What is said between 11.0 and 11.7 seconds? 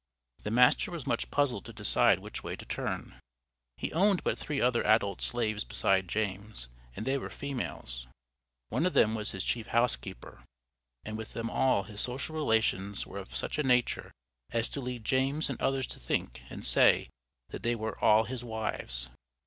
and with them